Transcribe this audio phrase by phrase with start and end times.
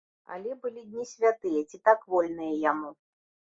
[0.35, 2.89] Але былі дні святыя ці так вольныя яму.